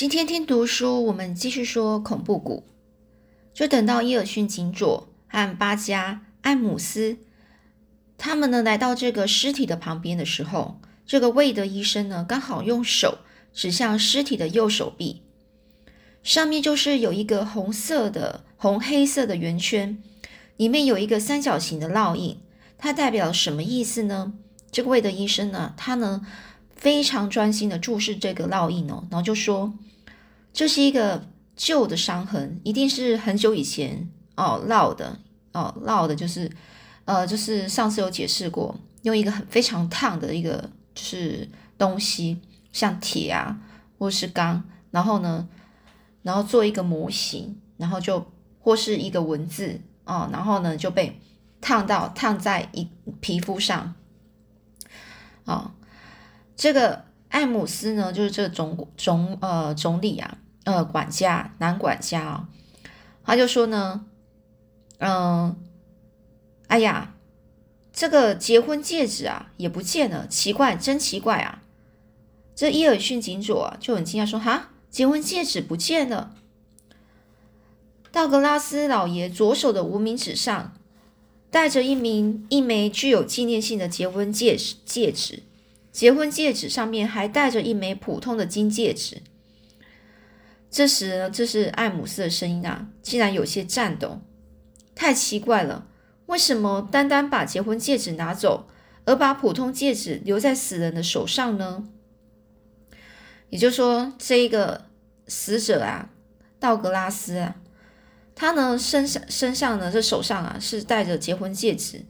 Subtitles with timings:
[0.00, 2.64] 今天听读书，我们继续说恐怖谷。
[3.52, 7.18] 就等到伊尔逊警佐和巴加艾姆斯
[8.16, 13.18] 他们呢来到这个尸体的旁边的时候，这个魏德医生呢刚好用手
[13.52, 15.20] 指向尸体的右手臂，
[16.22, 20.02] 上面就是有一个红色的红黑色的圆圈，
[20.56, 22.38] 里面有一个三角形的烙印，
[22.78, 24.32] 它代表什么意思呢？
[24.72, 26.26] 这个魏德医生呢，他呢？
[26.74, 29.74] 非常专心的注视这个烙印哦，然后就说
[30.52, 35.18] ：“这是一个旧的伤痕，一定是很久以前哦烙的
[35.52, 36.50] 哦烙的，就是
[37.04, 42.40] 呃，就是上次有解释过，用一个很非常烫的一个就是东西，
[42.72, 43.58] 像铁啊
[43.98, 45.48] 或是钢，然后呢，
[46.22, 48.24] 然后做一个模型，然后就
[48.58, 51.20] 或是一个文字哦，然后呢就被
[51.60, 52.88] 烫到烫在一
[53.20, 53.94] 皮肤上，
[55.44, 55.72] 哦。”
[56.56, 62.48] 这个艾姆斯呢，就是这个总总呃总理啊，呃管家男管家啊，
[63.24, 64.04] 他就说呢，
[64.98, 65.56] 嗯，
[66.66, 67.14] 哎呀，
[67.92, 71.62] 这个结婚戒指啊也不见了，奇怪，真奇怪啊！
[72.54, 76.34] 这伊尔逊警佐啊就很惊讶说：“哈，结婚戒指不见了。”
[78.12, 80.72] 道格拉斯老爷左手的无名指上
[81.50, 85.44] 戴着一名一枚具有纪念性的结婚戒指戒指。
[85.92, 89.22] 结婚戒指上面还戴着一枚普通的金戒指。
[90.70, 94.20] 这时，这是艾姆斯的声音啊，竟然有些颤抖。
[94.94, 95.88] 太奇怪了，
[96.26, 98.68] 为什么单单把结婚戒指拿走，
[99.04, 101.88] 而把普通戒指留在死人的手上呢？
[103.48, 104.86] 也就是说，这一个
[105.26, 106.10] 死者啊，
[106.60, 107.56] 道格拉斯啊，
[108.36, 112.04] 他呢身上身上呢这手上啊是戴着结婚戒指，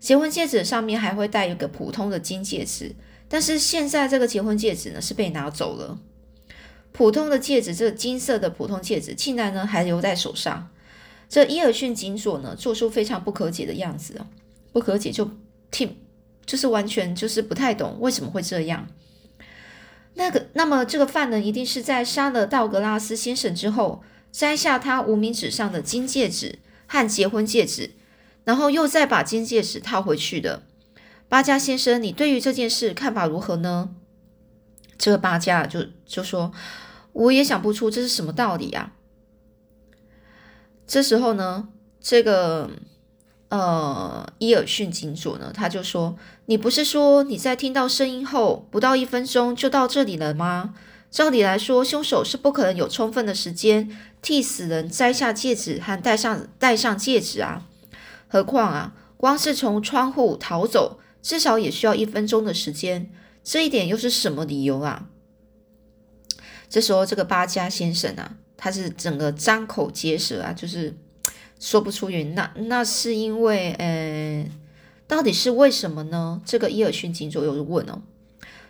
[0.00, 2.96] 结婚戒指上面还会戴一个普通的金戒指。
[3.32, 6.00] 但是现在这个结婚戒指呢是被拿走了，
[6.90, 10.68] 普通的戒指，这金色的普通戒指竟然呢还留在手上。
[11.28, 14.20] 这伊尔逊警所呢做出非常不可解的样子
[14.72, 15.30] 不可解就
[15.70, 15.96] 听，
[16.44, 18.88] 就是完全就是不太懂为什么会这样。
[20.14, 24.02] 那个，那么这个犯人一定是在杀了道格拉斯先生之后，
[24.32, 26.58] 摘下他无名指上的金戒指
[26.88, 27.92] 和结婚戒指，
[28.42, 30.64] 然后又再把金戒指套回去的。
[31.30, 33.90] 巴加先生，你对于这件事看法如何呢？
[34.98, 36.50] 这个巴加就就说
[37.14, 38.94] ：“我也想不出这是什么道理啊。”
[40.88, 41.68] 这时候呢，
[42.00, 42.68] 这个
[43.48, 50.74] 呃伊尔逊警佐呢，他就说：“你不是说你在听到声音后不到一分钟就到这里了吗？
[51.12, 57.62] 照理来说，凶手是不可能有充分的时间替死人摘下戒指和戴上戴上戒指啊。
[58.26, 63.10] 何况啊，光是从窗户逃走。”至少也需要一分钟的时间，
[63.44, 65.08] 这一点又是什么理由啊？
[66.68, 70.96] 这时候，这个巴加先生啊，他是整个张口结舌啊，就是
[71.58, 72.34] 说不出原因。
[72.34, 74.48] 那那是因为，呃，
[75.06, 76.40] 到底是为什么呢？
[76.44, 78.02] 这个伊尔逊警左右问哦。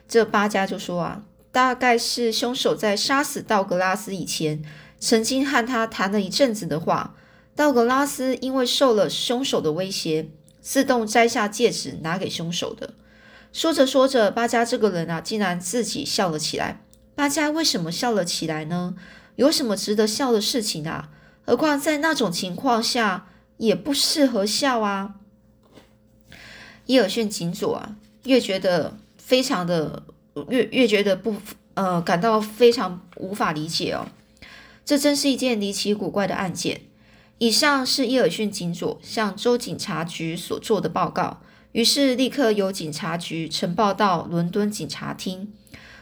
[0.08, 4.64] 这巴加就说啊，大概是凶手在杀死道格拉斯以前，
[4.98, 7.14] 曾经和他谈了一阵子的话。
[7.54, 10.30] 道格拉斯因为受了凶手的威胁。
[10.60, 12.94] 自动摘下戒指拿给凶手的。
[13.52, 16.82] 说着说着，巴加这个人啊，竟然自己笑了起来。
[17.14, 18.94] 巴加为什么笑了起来呢？
[19.36, 21.10] 有什么值得笑的事情啊？
[21.44, 23.26] 何况在那种情况下
[23.56, 25.16] 也不适合笑啊。
[26.86, 30.02] 伊尔逊警佐啊，越觉得非常的
[30.48, 31.36] 越越觉得不
[31.74, 34.06] 呃感到非常无法理解哦。
[34.84, 36.82] 这真是一件离奇古怪的案件。
[37.42, 41.40] 以上是伊尔逊警佐向州警察局所做的报告，
[41.72, 45.50] 于是立刻由警察局呈报到伦敦警察厅。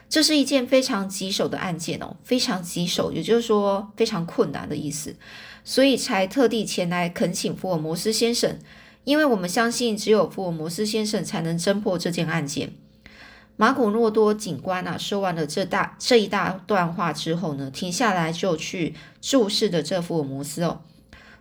[0.09, 5.15] 这是一件非常棘手的案件哦，非常棘手，也就是说非常困难的意思，
[5.63, 8.59] 所以才特地前来恳请福尔摩斯先生，
[9.05, 12.73] 因为我们相信只有福尔摩斯先生才能侦破这件案件。
[13.57, 20.81] 马古诺多警官啊，说完了这大这一大段话之后呢，停下来就去注视着这福尔摩斯哦。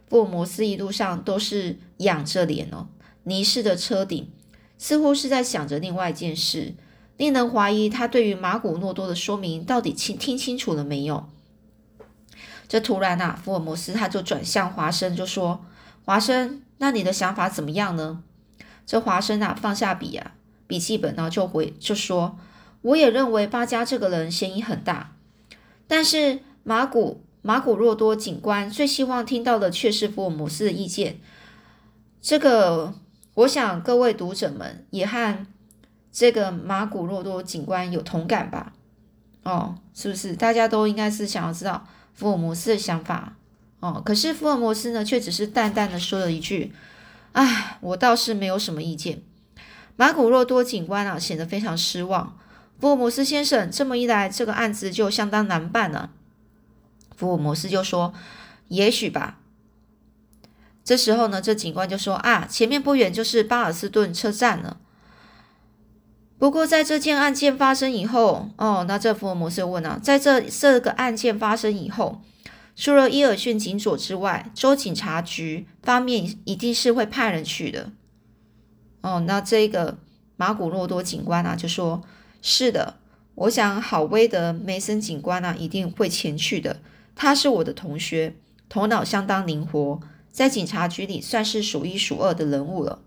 [0.10, 2.88] 福尔摩斯一路上都是仰着脸哦，
[3.24, 4.32] 泥似的车顶，
[4.78, 6.76] 似乎是在想着另外一件事，
[7.18, 11.28] 令人怀疑他对于马古诺多的说明到底听听清楚了没有。
[12.70, 15.66] 这突然啊，福尔摩斯他就转向华生，就说
[16.06, 18.24] ：“华生，那你的想法怎么样呢？”
[18.86, 20.36] 这华生啊，放下笔啊，
[20.68, 22.38] 笔记本呢，就回就说
[22.82, 25.16] ：“我也认为巴加这个人嫌疑很大，
[25.86, 31.18] 但是马古。”马古若多警官最希望听到的却是福尔摩斯的意见。
[32.22, 32.94] 这个，
[33.36, 35.48] 我想各位读者们也和
[36.12, 38.74] 这个马古若多警官有同感吧？
[39.44, 40.36] 哦，是不是？
[40.36, 43.38] 大家都应该是想要知道福尔摩斯的想法
[43.80, 44.02] 哦。
[44.06, 46.74] 可是福尔摩斯呢，却只是淡淡的说了一句
[47.32, 49.22] ：“哎，我倒是没有什么意见。”
[49.96, 52.38] 马古洛多警官啊，显得非常失望。
[52.82, 56.10] 福尔摩斯先生，这么一来，这个案子就相当难办了。
[57.18, 58.14] 福尔摩斯就说
[58.70, 59.40] ：“也许吧。”
[60.86, 64.78] 这时候呢，这警官就说：“啊，前面不远就是巴尔斯顿车站了。”
[66.40, 72.22] 不过，在这件案件发生以后，哦，那这福尔摩斯问啊，在这这个案件发生以后，
[72.76, 77.90] 除了伊尔逊警佐之外，州警察局方面一定是会派人去的。
[79.02, 79.98] 哦，那这个
[80.36, 82.04] 马古诺多警官啊，就说
[82.44, 82.98] ：“是的，
[83.34, 86.80] 我想好威德梅森警官啊，一定会前去的。
[87.18, 88.36] 他是我的同学，
[88.70, 90.00] 头脑相当灵活，
[90.32, 93.00] 在警察局里算是数一数二的人物了。”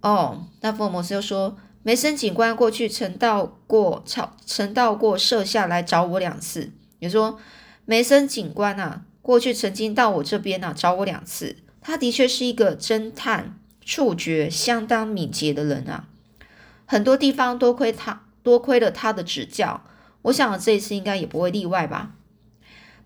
[0.00, 6.70] 哦，那福尔摩斯又说，梅森警官过去曾到过朝，曾到过设下来找我两次。
[7.00, 7.40] 也说，
[7.84, 11.56] 梅森警官啊，过去曾经到我这边啊找我两次。
[11.80, 16.08] 他的确是一个侦探，触觉相当敏捷的人啊。
[16.86, 19.82] 很多地方多亏他，多亏了他的指教。
[20.22, 22.14] 我想这一次应该也不会例外吧。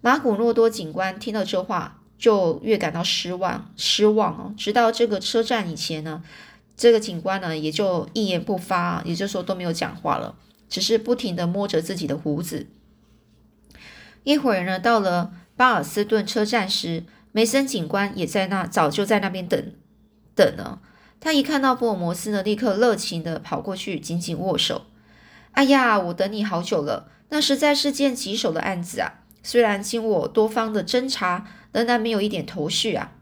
[0.00, 4.54] 马古诺多警官听到这话，就越感到失望，失望哦。
[4.56, 6.22] 直到这个车站以前呢。
[6.74, 10.34] 这个警官呢，也就一言不发，也就是说都没有讲话了，
[10.70, 12.66] 只是不停的摸着自己的胡子。
[14.24, 19.74] 一会儿呢，到了巴尔斯顿车站时，梅森警官也在那，早就在那边等
[20.34, 20.80] 等了。
[21.20, 24.86] 他一看到福尔摩斯呢，立刻热情的跑过去，紧紧握手。
[25.52, 29.20] 哎呀，我等你好久了，那实在是件棘手的案子啊！
[29.42, 33.12] 虽然经我多方的侦查，仍然没有一点头绪啊。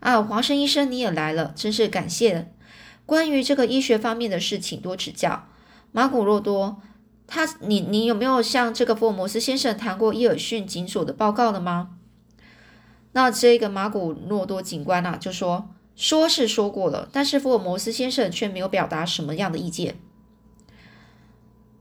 [0.00, 2.52] 啊，华生医生你也来了，真是感谢。
[3.06, 5.46] 关于这个医学方面的事，请多指教。
[5.92, 6.80] 马古洛多，
[7.26, 11.90] 他，你，你有没有向这个福尔摩斯先生谈过伊尔逊警所的报告了吗？
[13.12, 19.96] 那这个马古诺多警官啊，就说说是说过了，但是福尔摩斯先生却没有表达什么样的意见。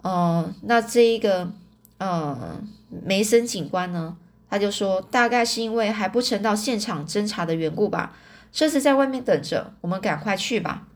[0.03, 1.51] 嗯，那这一个，
[1.99, 2.67] 嗯，
[3.05, 4.17] 梅森警官呢，
[4.49, 8.15] 他就说，大概是因为还不曾到现场侦查的缘故吧。
[8.51, 10.87] 车子在外面等着，我们赶快去吧。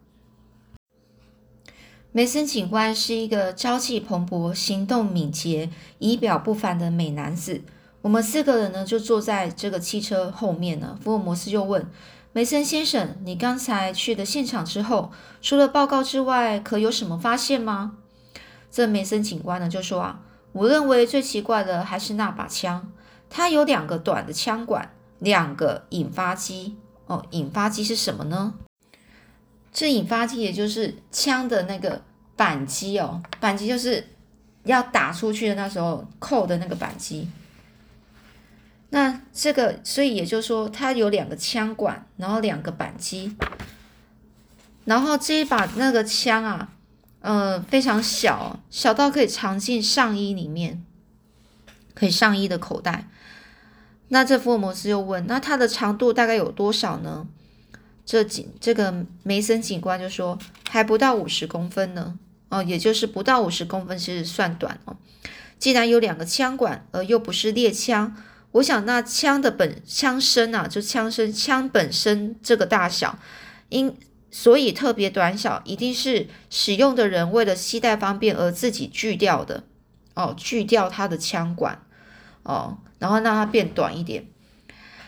[2.12, 5.70] 梅森警官是一个朝气蓬勃、行动敏捷、
[6.00, 7.62] 仪表不凡的美男子。
[8.02, 10.98] 我们四个人呢，就坐在这个汽车后面呢。
[11.04, 11.86] 福尔摩斯就问
[12.32, 15.12] 梅森先生：“你刚才去的现场之后，
[15.42, 17.98] 除了报告之外，可有什么发现吗？”
[18.76, 20.20] 这梅森警官呢就说：“啊，
[20.52, 22.92] 我认为最奇怪的还是那把枪，
[23.30, 26.76] 它有两个短的枪管，两个引发机。
[27.06, 28.54] 哦，引发机是什么呢？”
[29.72, 32.02] 这引发机也就是枪的那个
[32.36, 34.10] 扳机哦，扳机就是
[34.66, 37.30] 要打出去的那时候扣的那个扳机。
[38.90, 43.38] 那这个，所以也就是说，它有两个枪管，然后两个扳机，
[44.84, 46.74] 然后这一把那个枪啊，
[47.26, 50.86] 呃，非常小，小到可以藏进上衣里面，
[51.96, 53.08] 可以上衣的口袋。
[54.10, 57.26] 那这福尔摩斯又问，那它的长度大概有多少呢？
[58.06, 60.38] 这警这个梅森警官就说
[60.70, 62.20] 还不到五十公分呢，
[62.50, 64.96] 哦，也就是不到五十公分是算短哦。
[65.58, 68.16] 既然有两个枪管，而又不是猎枪，
[68.52, 73.18] 我想那枪的本枪身啊，就枪身枪本身这个大小，
[73.70, 73.98] 应
[74.32, 79.64] 所以特别短小，一定是使用的人为了携带方便而自己锯掉的
[80.14, 81.82] 哦，锯掉它的枪管
[82.44, 84.28] 哦，然后让它变短一点。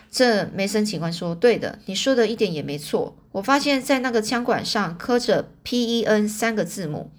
[0.09, 3.17] 这梅森警官说：“对的，你说的一点也没错。
[3.33, 7.11] 我发现，在那个枪管上刻着 ‘P.E.N’ 三个字母，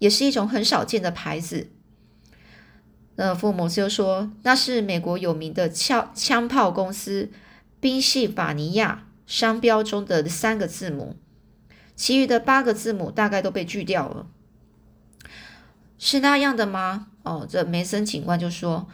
[0.00, 1.70] 也是一种很少见的牌子。”
[3.14, 7.30] 那福尔摩斯又说：“那是美国有名的枪枪炮公司
[7.80, 11.16] 宾夕法尼亚商标中的三个字母，
[11.96, 14.26] 其余的八个字母大概都被锯掉了。
[15.98, 18.86] 是那样的吗？”哦，这梅森警官就说。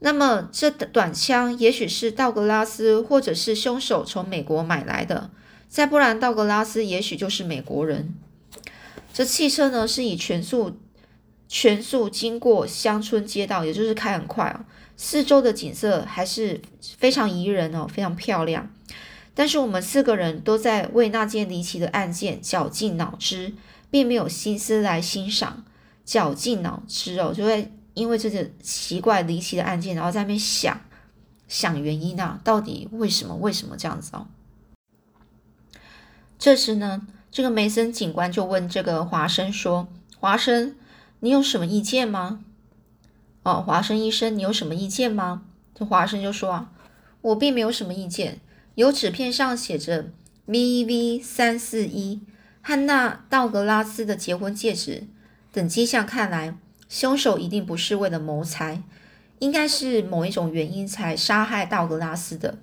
[0.00, 5.30] 那么，这短枪也许是道格拉斯或者是凶手从美国买来的，
[5.66, 8.14] 再不然，道格拉斯也许就是美国人。
[9.14, 10.78] 这汽车呢，是以全速
[11.48, 14.66] 全速经过乡村街道，也就是开很快哦。
[14.96, 16.60] 四周的景色还是
[16.98, 18.70] 非常宜人哦，非常漂亮。
[19.34, 23.54] 但是我们四个人都在为那件离奇的案件绞尽脑汁，
[23.90, 25.64] 并没有心思来欣赏。
[26.04, 27.72] 绞尽脑汁哦，就会。
[27.94, 30.80] 因为这个奇怪离奇的案件，然后在那边想
[31.46, 33.36] 想原因啊，到底为什么？
[33.36, 34.26] 为什么这样子哦？
[36.36, 39.86] 这时呢，这个梅森警官就问这个华生说
[40.18, 40.74] ：“华生，
[41.20, 42.40] 你有什么意见吗？”
[43.44, 45.44] 哦，华生医生，你有什么意见吗？
[45.72, 46.72] 这华生就说：“啊，
[47.20, 48.40] 我并没有什么意见。
[48.74, 50.10] 有纸片上写着
[50.46, 51.20] V.V.
[51.22, 52.20] 三四一
[52.60, 55.04] 汉娜道格拉斯的结婚戒指
[55.52, 56.56] 等迹象，看来
[56.88, 58.82] 凶手一定不是为了谋财，
[59.38, 62.58] 应该是某一种原因才杀害道格拉斯的。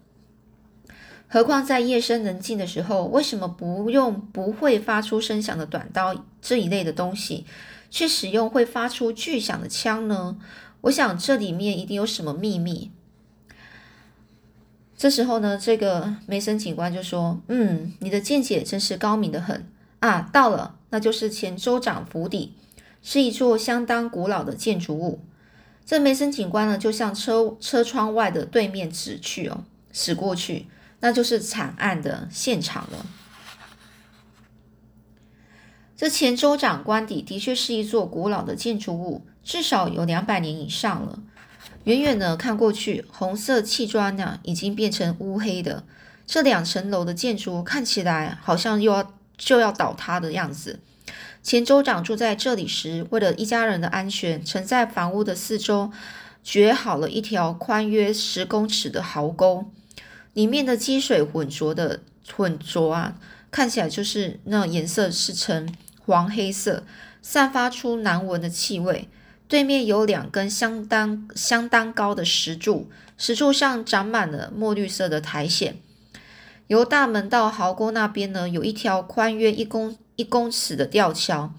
[1.27, 7.45] 何况在夜深人静的时候，为什么不用不会发出声响的短刀这一类的东西，
[7.89, 10.37] 却使用会发出巨响的枪呢？”
[10.81, 12.91] 我想这里面一定有什么秘密。
[15.01, 19.65] 这时候呢，这个梅森警官就说：“嗯，你的见解真是高明的很
[19.99, 20.29] 啊！
[20.31, 22.53] 到了，那就是前州长府邸，
[23.01, 25.19] 是一座相当古老的建筑物。”
[25.83, 30.67] 这梅森警官呢，就向车车窗外的对面指去哦，驶过去，
[30.99, 33.03] 那就是惨案的现场了。
[35.97, 39.25] 这前州长官邸的确是一座古老的建筑物。
[39.43, 41.17] 至少有两百年以上了。
[41.85, 45.83] 远远的看过去，红色砌砖呢已经变成乌黑的。
[46.27, 50.79] 这两层楼的建筑看起来好像又要就要倒塌的样子。
[51.43, 55.91] 前州长住在这里时，为了一家人的安全，曾在房屋的四周
[56.43, 59.65] 掘好了一条宽约十公尺的壕沟，
[60.33, 63.15] 里面的积水浑浊的浑浊啊，
[63.49, 65.73] 看起来就是那颜色是呈
[66.05, 66.83] 黄黑色，
[67.23, 69.09] 散发出难闻的气味。
[69.51, 75.75] 对面有两根相当相当高的石柱，石柱上长满了墨绿色的苔藓。
[76.67, 81.53] 由大门到壕沟那边呢，有一条宽约一公一公尺的吊桥。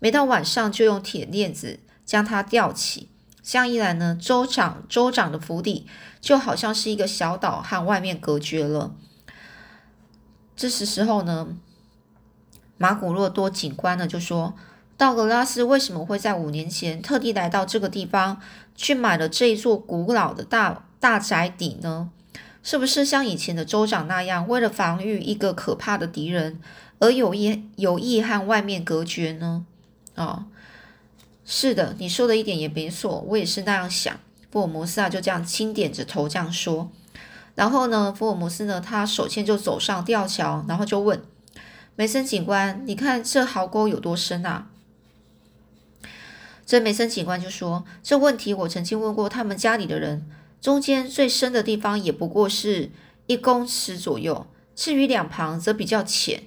[0.00, 3.08] 每到晚上，就用铁链子将它吊起。
[3.40, 5.86] 这样一来呢，州长州长的府邸
[6.20, 8.96] 就好像是一个小岛，和外面隔绝了。
[10.56, 11.56] 这时时候呢，
[12.76, 14.56] 马古洛多警官呢就说。
[14.98, 18.40] 道格拉斯为什么会在五年前特地来到这个地方
[18.74, 22.10] 去买了这一座古老的大大宅邸呢？
[22.64, 26.60] 是不是像以前的州长那样，为了防御一个可怕的敌人
[26.98, 29.64] 而有意有意和外面隔绝呢？
[30.16, 30.46] 哦，
[31.46, 34.18] 是的，你说的一点也没错，我也是那样想。
[34.50, 36.90] 福尔摩斯啊，就这样轻点着头这样说。
[37.54, 41.22] 然后呢，福尔摩斯呢，他首先就走上吊桥，然后就问
[41.94, 44.66] 梅森警官：“你看这壕沟有多深啊？”
[46.68, 50.28] 这梅森警官就说：“这问题我曾经问过他们家里的人，
[50.60, 52.90] 中间最深的地方也不过是
[53.26, 54.46] 一公尺左右，
[54.76, 56.42] 至于两旁则比较浅。”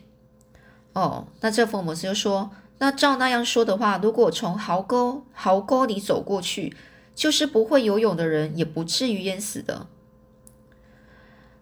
[0.94, 6.78] 哦，那这福尔摩斯就说：“那照那样说的话，如果从壕沟壕沟里走过去，
[7.16, 9.88] 就是不会游泳的人也不至于淹死的。”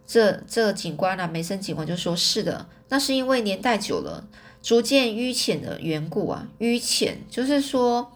[0.06, 4.28] 这这警官啊，梅森警官就说：“是的，那是因为年代久了，
[4.62, 8.12] 逐渐淤浅的缘故啊，淤浅就是说。”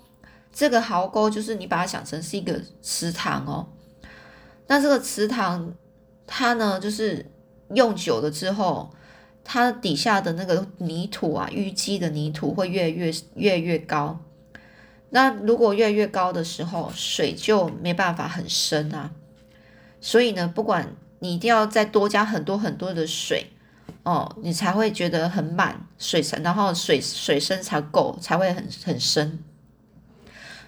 [0.53, 3.67] 这个壕沟就是你把它想成是一个池塘哦，
[4.67, 5.73] 那这个池塘
[6.27, 7.25] 它呢，就是
[7.73, 8.91] 用久了之后，
[9.43, 14.19] 它底下的那个泥土啊，淤积的泥土会越越越越高。
[15.09, 19.11] 那如果越越高的时候，水就没办法很深啊。
[19.99, 23.47] 所以呢，不管你一定要再多加很多很多的水
[24.03, 29.43] 哦，你才会觉得很满水层，然后水水深才够，才会很很深。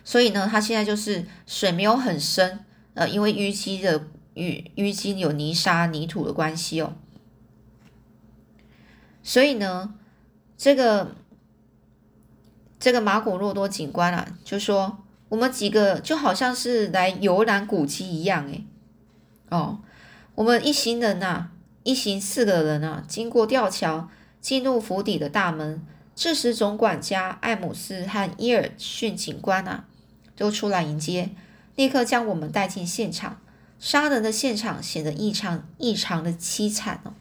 [0.06, 4.00] 所以呢，它现在就是水没有很深，呃，因为淤积的
[4.36, 6.94] 淤淤积有泥沙泥土的关系哦。
[9.24, 9.96] 所以呢，
[10.56, 11.16] 这个
[12.80, 18.64] 这个马古洛多警官啊，就说我们几个就好像是来游览古迹一样，诶。
[19.50, 19.80] 哦，
[20.36, 21.48] 我们一行人呐，
[21.82, 24.08] 一行四个人啊，经过吊桥，
[24.40, 25.84] 进入府邸的大门。
[26.14, 29.86] 这时总管家艾姆斯和伊尔逊警官啊。
[30.36, 31.30] 都出来迎接，
[31.75, 33.42] 立刻将我们带进现场。
[33.77, 37.13] 杀人的现场显得异常异常的凄惨哦，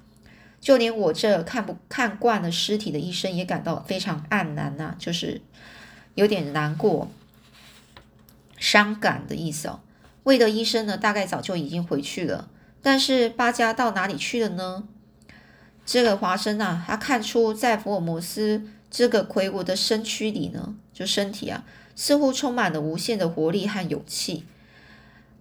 [0.61, 5.43] 就连我这看不看惯了尸体的医生也感到非常黯然呐，就是
[6.15, 7.11] 有点难过、
[8.57, 9.81] 伤感的意思哦。
[10.23, 12.49] 魏德医生呢，大概早就已经回去了，
[12.81, 14.85] 但是巴加到哪里去了呢？
[15.85, 21.65] 这个华生啊，他看出在福尔摩斯这个魁梧的身躯里呢，就身体啊。
[21.95, 24.45] 似乎充满了无限的活力和勇气。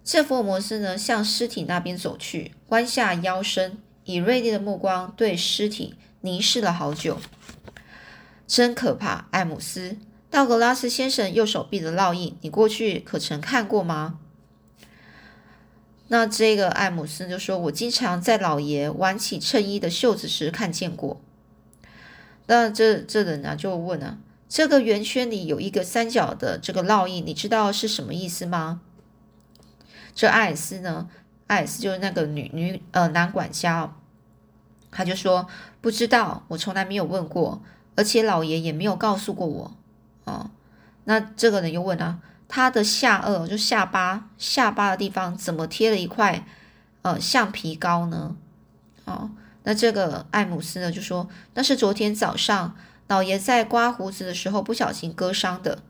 [0.02, 7.18] 这福尔摩斯呢，向尸体那边走去，弯下腰身，以锐利的目光对尸体凝视了好久。
[8.46, 9.96] 真可怕，艾姆斯！
[10.30, 14.18] 道格拉斯先生右手臂的烙印，你过去可曾看过吗？
[16.08, 21.18] 那这个艾姆斯就说：“我经常在老爷挽起衬衣的袖子时看见过。”
[22.46, 24.18] 那这这人呢，就问啊。
[24.48, 28.80] 这个圆圈里有一个三角的这个烙印，你知道是什么意思吗？
[30.14, 31.08] 这艾尔斯呢？
[31.46, 33.94] 艾尔斯就是那个女女呃男管家，
[34.90, 35.46] 他就说
[35.80, 37.60] 不知道，我从来没有问过，
[37.96, 39.76] 而且老爷也没有告诉过我。
[40.24, 40.50] 哦，
[41.04, 46.46] 那这个人又问啊，他的下颚就下巴下巴的地方怎么贴了一块
[47.02, 48.36] 呃橡皮膏呢？
[49.04, 49.30] 哦，
[49.64, 52.74] 那这个艾姆斯呢就说那是昨天早上
[53.06, 55.80] 老爷在刮胡子的时候不小心割伤的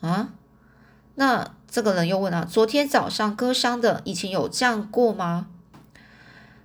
[0.00, 0.30] 啊。
[1.16, 5.48] 那这个人又问啊，昨天早上割伤的，以前有这样过吗？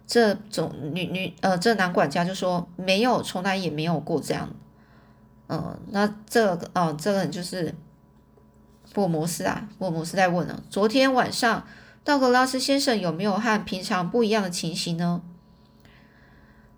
[0.07, 4.49] 这种女女呃，这男管家就说没有，从来也没有过这样。
[5.47, 7.75] 嗯，那这个哦，这个人就是
[8.91, 11.65] 福尔摩斯啊，福尔摩斯在问了，昨天晚上
[12.03, 15.21] 道格拉斯先生有没有和平常不一样的情形呢？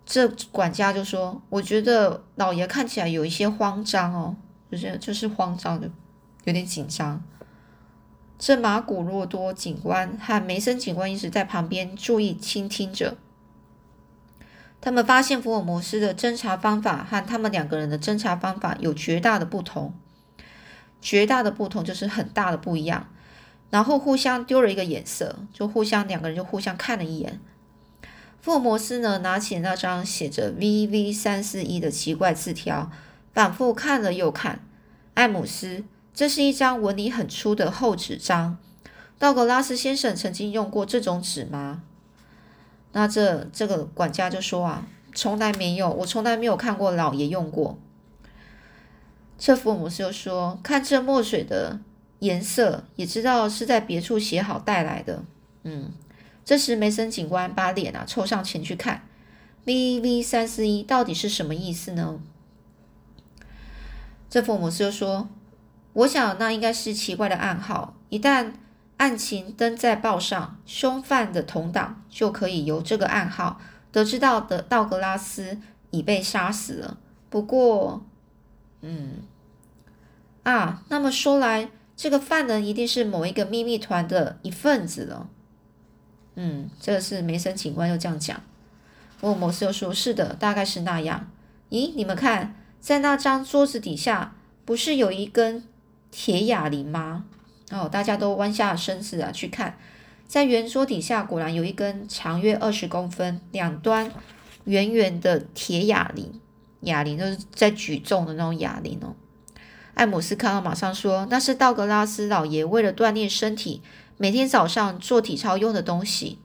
[0.04, 4.36] 这管家就说，我觉得老爷看起来有一些慌张哦，
[4.70, 5.88] 就是就是慌张的，
[6.44, 7.22] 有点紧张。
[8.38, 13.16] 这马古洛多警官和梅森警官一直在旁边注意倾听着。
[14.80, 19.94] 他们发现福尔摩斯的侦查方法和他们两个人的侦查方法有绝大的不同，
[21.00, 23.06] 绝大的不同就是很大的不一样。
[23.70, 27.40] 然后互相丢了一个眼色，就互相两个人就互相看了一眼。
[28.42, 31.12] 福尔摩斯呢，拿起那张写着 “V.V.
[31.12, 32.90] 三四一”的奇怪字条，
[33.32, 34.60] 反复看了又看。
[35.14, 35.84] 艾姆斯。
[36.14, 38.58] 这是一张纹理很粗的厚纸张。
[39.18, 41.82] 道格拉斯先生曾经用过这种纸吗？
[42.92, 47.78] 那这这个管家就说啊，从来没有，我从来没有看过老爷用过。
[49.38, 51.80] 这福尔摩斯又说，看这墨水的
[52.18, 55.24] 颜色，也知道是在别处写好带来的。
[55.62, 55.92] 嗯，
[56.44, 59.06] 这时梅森警官把脸啊凑上前去看
[59.64, 62.20] ，V V 三四一到底是什么意思呢？
[64.28, 65.28] 这福姆斯又说。
[65.94, 67.94] 我想那应该是奇怪的暗号。
[68.08, 68.52] 一旦
[68.96, 75.58] 案情登在报上，凶犯的同党就可以由这个暗号得知到的道格拉斯
[75.90, 76.96] 已被杀死了。
[77.28, 78.06] 不过，
[78.80, 79.16] 嗯，
[80.44, 85.28] 啊，那么说来，这个犯人一定是某一个秘密团的一份子了。
[86.34, 88.40] 嗯，这个是梅森警官又这样讲。
[89.18, 91.30] 福尔摩斯又说：“是的，大概是那样。”
[91.70, 95.64] 咦，你们看，在那张桌子底下，不是有一根？
[96.10, 97.24] 铁哑铃吗？
[97.70, 99.78] 哦，大家都弯下身子啊，去看，
[100.26, 104.10] 在圆桌底下果然有一根长约二十公分、两端
[104.64, 106.38] 圆圆的铁哑铃。
[106.80, 109.14] 哑铃就是在举重的那种哑铃哦。
[109.94, 113.80] 艾姆斯看到，马上说：“那是道格拉斯老爷为了锻炼身体，
[114.16, 116.38] 每天早上做体操用的东西。”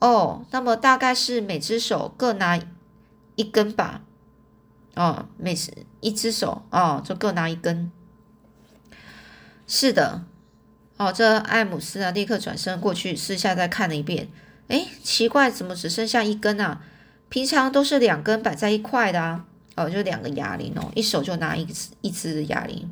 [0.00, 2.60] 哦，那么大概是每只手各拿
[3.34, 4.02] 一根吧？
[4.94, 7.90] 哦，每只一只手哦，就各拿一根。
[9.66, 10.22] 是的，
[10.96, 14.28] 哦，这艾姆斯啊，立刻转身过去，私下再看了一遍。
[14.68, 16.80] 哎，奇怪，怎么只剩下一根啊？
[17.28, 19.44] 平常都是两根摆在一块的啊。
[19.74, 22.88] 哦，就两个哑铃哦，一手就拿一只一只哑铃。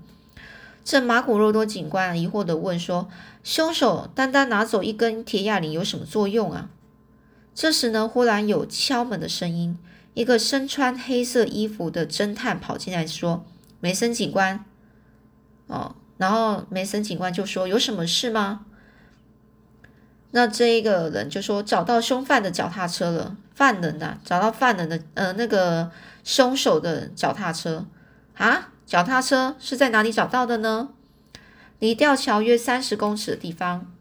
[0.86, 3.08] 这马古洛多警官疑惑的问说
[3.42, 6.70] ：“凶手单单拿走一根铁哑铃有什么作用啊？”
[7.52, 9.76] 这时呢，忽然有敲门的声音，
[10.14, 13.44] 一个身穿黑色衣服的侦探跑进来说
[13.80, 14.64] ：“梅森警官，
[15.66, 18.66] 哦。”然后梅森警官就说：“有什么事吗？”
[20.30, 25.90] 那这一个人就说：“找到凶犯的脚踏车了，犯人呐，找到犯人的呃那个
[26.22, 27.84] 凶手的脚踏车
[28.36, 30.90] 啊，脚踏车是在哪里找到的呢？
[31.80, 33.92] 离吊桥约三十公尺的地方。”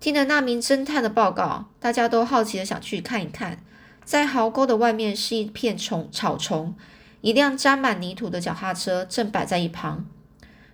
[0.00, 3.58] 听了那名侦探的报告，大家都好奇的想去看一看。
[4.02, 6.74] 在壕沟的外面是一片虫草丛，
[7.20, 10.06] 一辆沾满泥土的脚踏车正摆在一旁。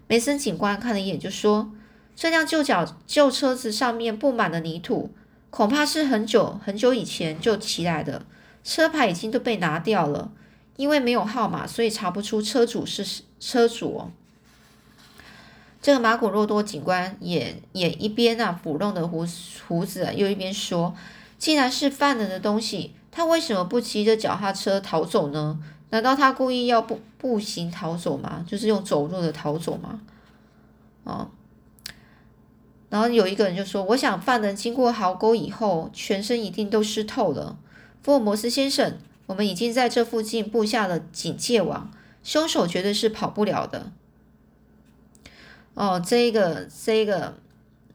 [0.07, 1.72] 梅森警官看了一眼，就说
[2.14, 5.12] ：“这辆旧脚旧车子上面布满了泥土，
[5.50, 8.24] 恐怕是很久很久以前就骑来的，
[8.62, 10.31] 车牌已经都被拿掉了。
[10.77, 14.11] 因为没有号码，所以查不出车主是车主。”。
[15.83, 19.25] 这个马古洛多警官也也一边啊抚弄的胡
[19.69, 20.95] 胡子啊，又一边说
[21.39, 25.59] ：“既然是犯人的东西，他为什么不骑着脚踏车逃走呢？”
[25.91, 28.45] 难道他故意要步步行逃走吗？
[28.49, 30.01] 就是用走路的逃走吗？
[31.05, 31.31] 哦，
[32.89, 37.57] 然后有一个人就说：“我想犯人经过壕沟以后，全身一定都湿透了。”
[38.03, 41.91] 福尔摩斯先生，我们已经在这附近布下了警戒网，
[42.23, 43.91] 凶手绝对是跑不了的。
[45.75, 47.35] 哦，这个这个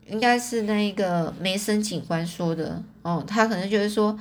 [0.07, 2.81] 应该是那个梅森警官说的。
[3.01, 4.19] 哦，他可能就是说。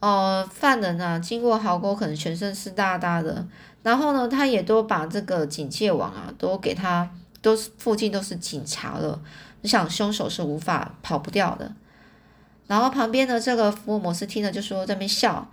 [0.00, 3.46] 哦，犯人啊，经过壕沟可能全身湿哒哒的，
[3.82, 9.18] 然后呢，他也都把这个警戒网啊，都给他，都是附近都是警察了。
[9.62, 11.72] 你想，凶手是无法跑不掉的。
[12.66, 15.50] 然后旁边的这个福尔摩斯听了就说在那边笑，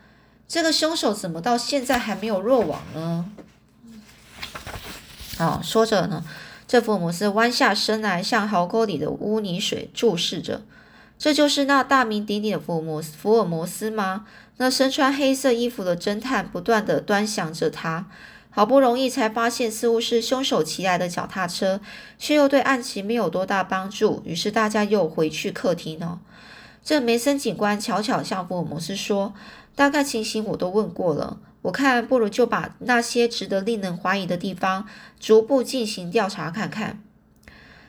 [0.51, 3.25] 这个凶手怎么到现在还没有落网呢？
[5.37, 6.25] 啊，说着呢，
[6.67, 10.63] 这福尔摩斯弯下身来，向壕沟里的污泥水注视着。
[11.17, 14.25] 这就是那大名鼎鼎的福尔摩斯福尔摩斯吗？
[14.57, 18.07] 那身穿黑色衣服的侦探不断的端详着他，
[18.49, 21.79] 好不容易才发现似乎是凶手骑来的脚踏车，
[22.19, 24.21] 却又对案情没有多大帮助。
[24.25, 26.19] 于是大家又回去客厅了。
[26.83, 29.33] 这梅森警官悄悄向福尔摩斯说
[29.75, 34.87] ：“大概情形我都问过了，我看不如就把那些值得令人怀疑的地方
[35.19, 37.01] 逐步进行调查看看。”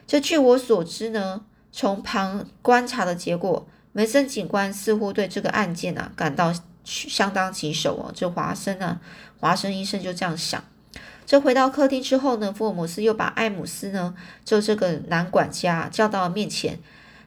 [0.06, 6.52] 这据我所知呢，从旁观察的结果，梅森警官似乎对这个案件啊感到
[6.84, 8.12] 相当棘手哦。
[8.14, 9.00] 这华生呢，
[9.40, 10.62] 华生医生就这样想。
[11.24, 16.78] 这回到客厅之后呢，福尔摩斯又把艾姆斯呢，就这个男管家叫到面前。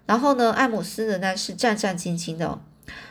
[0.06, 2.60] 然后呢，艾姆斯仍然是战战兢兢的，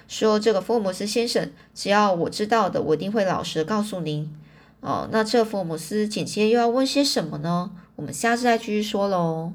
[0.07, 4.33] 说：“这个福尔摩斯先生，只要我知道的，我一定会老实的告诉您。”
[4.80, 7.70] 哦，那这福尔摩斯紧接又要问些什么呢？
[7.96, 9.52] 我们下次再继续说喽。